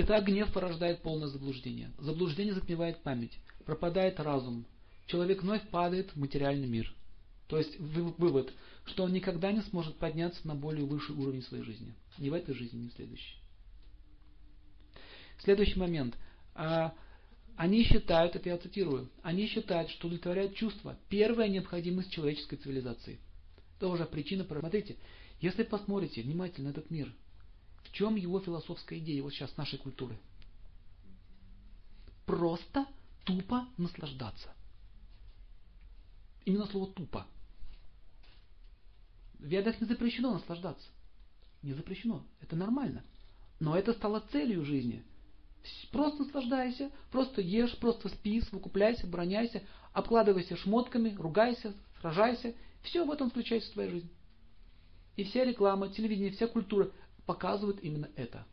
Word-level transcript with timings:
Итак, 0.00 0.26
гнев 0.26 0.52
порождает 0.52 1.02
полное 1.02 1.26
заблуждение. 1.26 1.90
Заблуждение 1.98 2.54
затмевает 2.54 3.02
память, 3.02 3.36
пропадает 3.64 4.20
разум. 4.20 4.64
Человек 5.08 5.42
вновь 5.42 5.68
падает 5.70 6.10
в 6.10 6.16
материальный 6.16 6.68
мир. 6.68 6.94
То 7.48 7.58
есть 7.58 7.76
вывод, 7.80 8.52
что 8.84 9.02
он 9.02 9.12
никогда 9.12 9.50
не 9.50 9.60
сможет 9.62 9.96
подняться 9.96 10.46
на 10.46 10.54
более 10.54 10.84
высший 10.84 11.16
уровень 11.16 11.42
своей 11.42 11.64
жизни. 11.64 11.94
Ни 12.16 12.30
в 12.30 12.34
этой 12.34 12.54
жизни, 12.54 12.78
ни 12.78 12.88
в 12.90 12.92
следующей. 12.92 13.38
Следующий 15.40 15.80
момент. 15.80 16.16
А, 16.54 16.94
они 17.56 17.82
считают, 17.82 18.36
это 18.36 18.50
я 18.50 18.58
цитирую, 18.58 19.10
они 19.22 19.48
считают, 19.48 19.90
что 19.90 20.06
удовлетворяют 20.06 20.54
чувства– 20.54 20.96
первая 21.08 21.48
необходимость 21.48 22.12
человеческой 22.12 22.58
цивилизации. 22.58 23.18
Тоже 23.80 24.04
причина, 24.04 24.44
смотрите, 24.44 24.96
если 25.40 25.64
посмотрите 25.64 26.22
внимательно 26.22 26.68
этот 26.68 26.88
мир, 26.88 27.12
в 27.88 27.92
чем 27.92 28.16
его 28.16 28.38
философская 28.40 28.98
идея 28.98 29.22
вот 29.22 29.32
сейчас 29.32 29.56
нашей 29.56 29.78
культуры? 29.78 30.18
Просто 32.26 32.86
тупо 33.24 33.66
наслаждаться. 33.78 34.52
Именно 36.44 36.66
слово 36.66 36.92
тупо. 36.92 37.26
В 39.38 39.44
ведах 39.44 39.80
не 39.80 39.86
запрещено 39.86 40.34
наслаждаться. 40.34 40.88
Не 41.62 41.72
запрещено. 41.72 42.24
Это 42.40 42.56
нормально. 42.56 43.02
Но 43.58 43.76
это 43.76 43.92
стало 43.94 44.20
целью 44.32 44.64
жизни. 44.64 45.02
Просто 45.90 46.22
наслаждайся, 46.24 46.90
просто 47.10 47.40
ешь, 47.40 47.76
просто 47.78 48.08
спи, 48.08 48.42
выкупляйся, 48.52 49.06
броняйся, 49.06 49.62
обкладывайся 49.92 50.56
шмотками, 50.56 51.14
ругайся, 51.18 51.74
сражайся. 52.00 52.54
Все 52.82 53.04
в 53.04 53.10
этом 53.10 53.30
включается 53.30 53.70
в 53.70 53.72
твою 53.72 53.90
жизнь. 53.90 54.10
И 55.16 55.24
вся 55.24 55.44
реклама, 55.44 55.88
телевидение, 55.88 56.30
вся 56.30 56.46
культура 56.46 56.90
показывают 57.28 57.80
именно 57.80 58.08
это. 58.16 58.46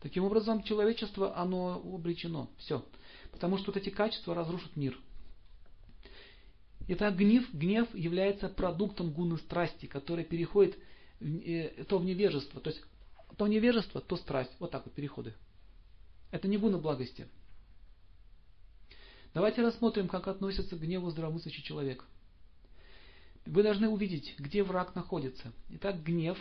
Таким 0.00 0.24
образом, 0.24 0.62
человечество, 0.62 1.34
оно 1.34 1.80
обречено. 1.82 2.50
Все. 2.58 2.84
Потому 3.32 3.56
что 3.56 3.72
вот 3.72 3.78
эти 3.78 3.88
качества 3.88 4.34
разрушат 4.34 4.76
мир. 4.76 5.00
Итак, 6.86 7.16
гнев, 7.16 7.50
гнев 7.54 7.94
является 7.94 8.50
продуктом 8.50 9.10
гуны 9.10 9.38
страсти, 9.38 9.86
который 9.86 10.22
переходит 10.22 10.76
в, 11.18 11.84
то 11.84 11.96
в 11.96 12.04
невежество. 12.04 12.60
То 12.60 12.68
есть, 12.68 12.82
то 13.38 13.46
невежество, 13.46 14.02
то 14.02 14.16
страсть. 14.16 14.52
Вот 14.58 14.70
так 14.70 14.84
вот 14.84 14.94
переходы. 14.94 15.32
Это 16.30 16.46
не 16.46 16.58
гуна 16.58 16.76
благости. 16.76 17.26
Давайте 19.32 19.62
рассмотрим, 19.62 20.08
как 20.08 20.28
относится 20.28 20.76
к 20.76 20.80
гневу 20.80 21.08
здравомыслящий 21.08 21.62
человек. 21.62 22.04
Вы 23.50 23.64
должны 23.64 23.88
увидеть, 23.88 24.36
где 24.38 24.62
враг 24.62 24.94
находится. 24.94 25.52
Итак, 25.70 26.04
гнев 26.04 26.38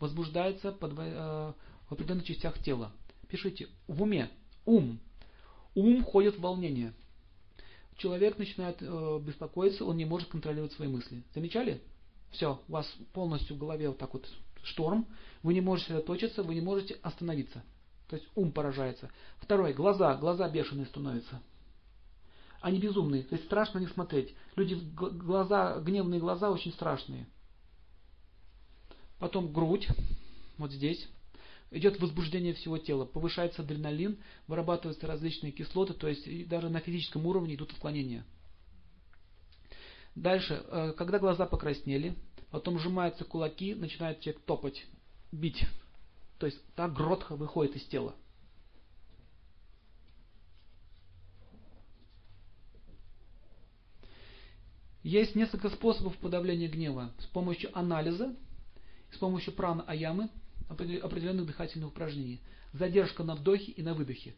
возбуждается 0.00 0.72
под, 0.72 0.94
э, 0.96 1.52
в 1.88 1.92
определенных 1.92 2.24
частях 2.24 2.58
тела. 2.60 2.90
Пишите, 3.28 3.68
в 3.86 4.00
уме, 4.00 4.30
ум. 4.64 4.98
Ум 5.74 6.02
входит 6.02 6.36
в 6.36 6.40
волнение. 6.40 6.94
Человек 7.98 8.38
начинает 8.38 8.78
э, 8.80 9.20
беспокоиться, 9.22 9.84
он 9.84 9.98
не 9.98 10.06
может 10.06 10.30
контролировать 10.30 10.72
свои 10.72 10.88
мысли. 10.88 11.22
Замечали? 11.34 11.82
Все, 12.30 12.62
у 12.66 12.72
вас 12.72 12.90
полностью 13.12 13.56
в 13.56 13.58
голове 13.58 13.90
вот 13.90 13.98
так 13.98 14.14
вот 14.14 14.26
шторм, 14.62 15.06
вы 15.42 15.52
не 15.52 15.60
можете 15.60 15.88
сосредоточиться, 15.88 16.42
вы 16.42 16.54
не 16.54 16.62
можете 16.62 16.94
остановиться. 17.02 17.62
То 18.08 18.16
есть 18.16 18.26
ум 18.34 18.52
поражается. 18.52 19.10
Второе, 19.36 19.74
глаза, 19.74 20.14
глаза 20.14 20.48
бешеные 20.48 20.86
становятся. 20.86 21.42
Они 22.62 22.78
безумные, 22.78 23.24
то 23.24 23.34
есть 23.34 23.46
страшно 23.46 23.80
на 23.80 23.82
них 23.82 23.92
смотреть. 23.92 24.34
Люди, 24.54 24.74
глаза, 24.74 25.80
гневные 25.80 26.20
глаза 26.20 26.48
очень 26.48 26.72
страшные. 26.72 27.26
Потом 29.18 29.52
грудь, 29.52 29.88
вот 30.58 30.70
здесь. 30.70 31.08
Идет 31.72 31.98
возбуждение 32.00 32.52
всего 32.54 32.78
тела, 32.78 33.04
повышается 33.04 33.62
адреналин, 33.62 34.18
вырабатываются 34.46 35.06
различные 35.06 35.52
кислоты, 35.52 35.94
то 35.94 36.06
есть 36.06 36.48
даже 36.48 36.68
на 36.68 36.80
физическом 36.80 37.26
уровне 37.26 37.54
идут 37.56 37.72
отклонения. 37.72 38.24
Дальше, 40.14 40.62
э, 40.68 40.92
когда 40.96 41.18
глаза 41.18 41.46
покраснели, 41.46 42.14
потом 42.50 42.78
сжимаются 42.78 43.24
кулаки, 43.24 43.74
начинает 43.74 44.20
человек 44.20 44.42
топать, 44.44 44.86
бить. 45.32 45.66
То 46.38 46.46
есть 46.46 46.62
та 46.76 46.88
гротха 46.88 47.34
выходит 47.34 47.74
из 47.74 47.84
тела. 47.86 48.14
Есть 55.02 55.34
несколько 55.34 55.68
способов 55.68 56.16
подавления 56.18 56.68
гнева. 56.68 57.12
С 57.18 57.26
помощью 57.26 57.76
анализа, 57.76 58.36
с 59.12 59.18
помощью 59.18 59.52
праны 59.52 59.82
аямы, 59.86 60.30
определенных 60.68 61.46
дыхательных 61.46 61.88
упражнений. 61.88 62.40
Задержка 62.72 63.24
на 63.24 63.34
вдохе 63.34 63.72
и 63.72 63.82
на 63.82 63.94
выдохе. 63.94 64.34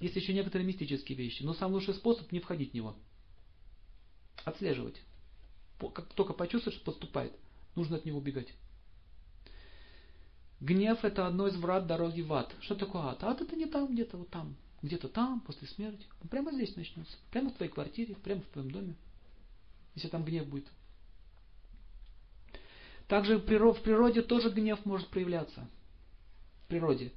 Есть 0.00 0.16
еще 0.16 0.32
некоторые 0.32 0.66
мистические 0.66 1.16
вещи, 1.16 1.42
но 1.42 1.52
самый 1.52 1.74
лучший 1.74 1.92
способ 1.92 2.32
не 2.32 2.40
входить 2.40 2.70
в 2.70 2.74
него. 2.74 2.96
Отслеживать. 4.44 5.00
Как 5.92 6.12
только 6.14 6.32
почувствуешь, 6.32 6.76
что 6.76 6.86
поступает, 6.86 7.32
нужно 7.76 7.96
от 7.98 8.06
него 8.06 8.18
убегать. 8.18 8.48
Гнев 10.60 11.04
это 11.04 11.26
одно 11.26 11.48
из 11.48 11.56
врат 11.56 11.86
дороги 11.86 12.22
в 12.22 12.32
ад. 12.32 12.54
Что 12.60 12.74
такое 12.74 13.02
ад? 13.02 13.22
Ад 13.22 13.42
это 13.42 13.56
не 13.56 13.66
там, 13.66 13.92
где-то 13.92 14.16
вот 14.16 14.30
там 14.30 14.56
где-то 14.82 15.08
там, 15.08 15.40
после 15.40 15.68
смерти. 15.68 16.06
Он 16.22 16.28
прямо 16.28 16.52
здесь 16.52 16.74
начнется. 16.76 17.16
Прямо 17.30 17.50
в 17.50 17.54
твоей 17.54 17.70
квартире, 17.70 18.14
прямо 18.14 18.40
в 18.40 18.48
твоем 18.48 18.70
доме. 18.70 18.96
Если 19.94 20.08
там 20.08 20.24
гнев 20.24 20.46
будет. 20.46 20.66
Также 23.08 23.38
в 23.38 23.44
природе 23.44 24.22
тоже 24.22 24.50
гнев 24.50 24.84
может 24.84 25.08
проявляться. 25.08 25.68
В 26.64 26.68
природе. 26.68 27.12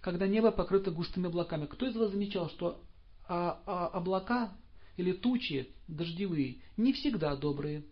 Когда 0.00 0.26
небо 0.26 0.50
покрыто 0.50 0.90
густыми 0.90 1.28
облаками. 1.28 1.66
Кто 1.66 1.86
из 1.86 1.96
вас 1.96 2.10
замечал, 2.10 2.50
что 2.50 2.82
а, 3.28 3.62
а, 3.66 3.88
облака 3.88 4.52
или 4.96 5.12
тучи 5.12 5.72
дождевые 5.88 6.62
не 6.76 6.92
всегда 6.92 7.36
добрые? 7.36 7.84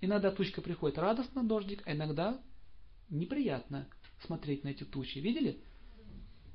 Иногда 0.00 0.30
тучка 0.30 0.60
приходит 0.60 0.98
радостно, 0.98 1.42
дождик, 1.42 1.82
а 1.86 1.92
иногда 1.92 2.40
неприятно 3.10 3.88
смотреть 4.26 4.62
на 4.62 4.68
эти 4.68 4.84
тучи. 4.84 5.18
Видели? 5.18 5.62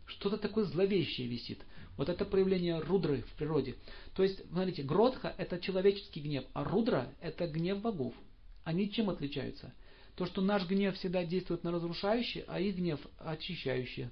Что-то 0.06 0.38
такое 0.38 0.66
зловещее 0.66 1.28
висит. 1.28 1.64
Вот 1.98 2.10
это 2.10 2.26
проявление 2.26 2.80
рудры 2.80 3.22
в 3.22 3.34
природе. 3.34 3.76
То 4.16 4.24
есть, 4.24 4.42
смотрите, 4.50 4.84
гротха 4.84 5.34
это 5.38 5.60
человеческий 5.60 6.22
гнев, 6.22 6.44
а 6.54 6.64
рудра 6.64 7.14
это 7.22 7.48
гнев 7.48 7.82
богов. 7.82 8.14
Они 8.64 8.92
чем 8.92 9.10
отличаются? 9.10 9.74
То, 10.16 10.26
что 10.26 10.42
наш 10.42 10.68
гнев 10.68 10.96
всегда 10.96 11.24
действует 11.24 11.64
на 11.64 11.72
разрушающий, 11.72 12.44
а 12.48 12.60
их 12.60 12.76
гнев 12.76 13.00
очищающий. 13.20 14.10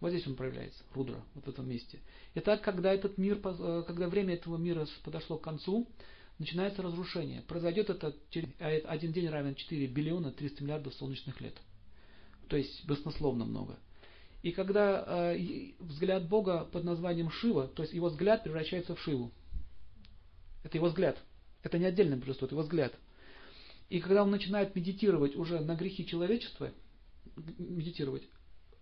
Вот 0.00 0.10
здесь 0.10 0.26
он 0.26 0.36
проявляется, 0.36 0.84
рудра, 0.94 1.20
вот 1.34 1.46
в 1.46 1.48
этом 1.48 1.68
месте. 1.68 1.98
Итак, 2.36 2.62
когда 2.62 2.92
этот 2.92 3.18
мир, 3.18 3.40
э, 3.44 3.82
когда 3.86 4.08
время 4.08 4.34
этого 4.34 4.56
мира 4.56 4.86
подошло 5.02 5.38
к 5.38 5.42
концу, 5.42 5.88
начинается 6.38 6.82
разрушение. 6.82 7.42
Произойдет 7.42 7.90
это 7.90 8.14
через 8.30 8.48
один 8.60 9.12
день 9.12 9.28
равен 9.28 9.56
4 9.56 9.86
биллиона 9.88 10.30
300 10.30 10.62
миллиардов 10.62 10.94
солнечных 10.94 11.40
лет. 11.40 11.54
То 12.48 12.56
есть 12.56 12.86
баснословно 12.86 13.44
много. 13.44 13.78
И 14.42 14.52
когда 14.52 15.34
э, 15.34 15.72
взгляд 15.78 16.28
Бога 16.28 16.64
под 16.64 16.84
названием 16.84 17.30
Шива, 17.30 17.68
то 17.68 17.82
есть 17.82 17.92
его 17.92 18.08
взгляд 18.08 18.44
превращается 18.44 18.94
в 18.94 19.00
Шиву. 19.00 19.32
Это 20.64 20.76
его 20.78 20.86
взгляд. 20.86 21.18
Это 21.62 21.78
не 21.78 21.86
отдельное 21.86 22.18
божество, 22.18 22.46
это 22.46 22.54
его 22.54 22.62
взгляд. 22.62 22.94
И 23.88 24.00
когда 24.00 24.22
он 24.22 24.30
начинает 24.30 24.74
медитировать 24.76 25.34
уже 25.34 25.60
на 25.60 25.74
грехи 25.74 26.06
человечества, 26.06 26.70
медитировать, 27.36 28.22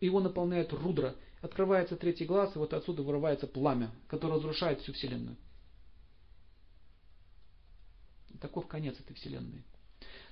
его 0.00 0.20
наполняет 0.20 0.72
рудра, 0.72 1.14
открывается 1.40 1.96
третий 1.96 2.26
глаз, 2.26 2.54
и 2.54 2.58
вот 2.58 2.74
отсюда 2.74 3.02
вырывается 3.02 3.46
пламя, 3.46 3.90
которое 4.08 4.34
разрушает 4.34 4.80
всю 4.80 4.92
Вселенную. 4.92 5.36
Таков 8.40 8.66
конец 8.66 8.98
этой 9.00 9.14
Вселенной. 9.14 9.64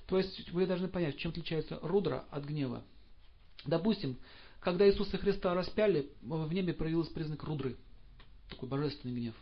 То 0.06 0.18
есть 0.18 0.50
вы 0.50 0.66
должны 0.66 0.88
понять, 0.88 1.16
чем 1.16 1.30
отличается 1.30 1.78
рудра 1.80 2.24
от 2.30 2.44
гнева. 2.44 2.82
Допустим, 3.64 4.18
когда 4.60 4.88
Иисуса 4.88 5.18
Христа 5.18 5.54
распяли, 5.54 6.10
в 6.22 6.52
небе 6.52 6.72
проявился 6.74 7.12
признак 7.12 7.42
рудры. 7.44 7.76
Такой 8.50 8.68
божественный 8.68 9.14
гнев. 9.14 9.34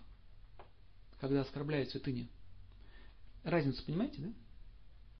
Когда 1.20 1.41
оскорбляют 1.43 1.91
святыни. 1.91 2.29
Разницу 3.44 3.85
понимаете, 3.85 4.20
да? 4.20 4.29